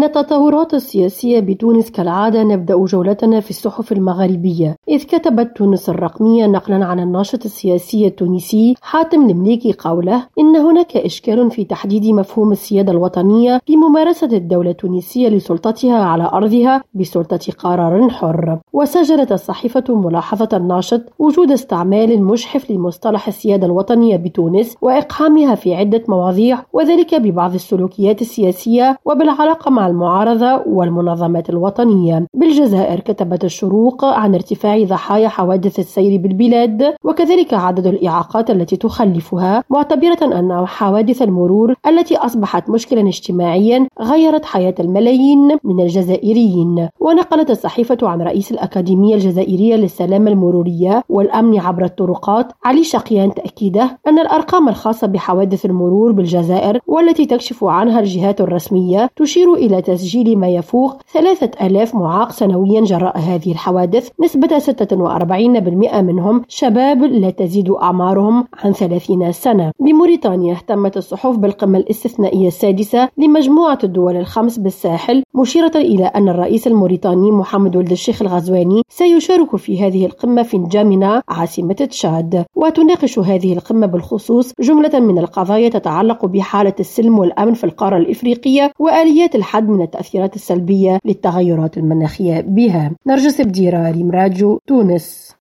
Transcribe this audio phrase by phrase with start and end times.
[0.00, 6.84] من التطورات السياسية بتونس كالعادة نبدأ جولتنا في الصحف المغاربية إذ كتبت تونس الرقمية نقلا
[6.84, 13.60] عن الناشط السياسي التونسي حاتم المليكي قوله إن هناك إشكال في تحديد مفهوم السيادة الوطنية
[13.66, 18.58] في ممارسة الدولة التونسية لسلطتها على أرضها بسلطة قرار حر.
[18.72, 26.62] وسجلت الصحيفة ملاحظة الناشط وجود استعمال مشحف لمصطلح السيادة الوطنية بتونس وإقحامها في عدة مواضيع
[26.72, 32.26] وذلك ببعض السلوكيات السياسية وبالعلاقة مع المعارضة والمنظمات الوطنية.
[32.34, 40.18] بالجزائر كتبت الشروق عن ارتفاع ضحايا حوادث السير بالبلاد وكذلك عدد الإعاقات التي تخلفها معتبرة
[40.22, 46.88] أن حوادث المرور التي أصبحت مشكلا اجتماعيا غيرت حياة الملايين من الجزائريين.
[47.00, 54.18] ونقلت الصحيفة عن رئيس الأكاديمية الجزائرية للسلامة المرورية والأمن عبر الطرقات علي شقيان تأكيده أن
[54.18, 61.02] الأرقام الخاصة بحوادث المرور بالجزائر والتي تكشف عنها الجهات الرسمية تشير إلى تسجيل ما يفوق
[61.12, 68.72] ثلاثة ألاف معاق سنويا جراء هذه الحوادث نسبة 46% منهم شباب لا تزيد أعمارهم عن
[68.72, 69.72] 30 سنة.
[69.80, 77.30] بموريتانيا اهتمت الصحف بالقمة الاستثنائية السادسة لمجموعة الدول الخمس بالساحل مشيرة إلى أن الرئيس الموريتاني
[77.30, 82.44] محمد ولد الشيخ الغزواني سيشارك في هذه القمة في نجامنا عاصمة تشاد.
[82.56, 89.34] وتناقش هذه القمة بالخصوص جملة من القضايا تتعلق بحالة السلم والأمن في القارة الإفريقية وآليات
[89.34, 92.92] الحد من التأثيرات السلبية للتغيرات المناخية بها.
[93.06, 94.10] نرجس بديرة ريم
[94.66, 95.34] تونس.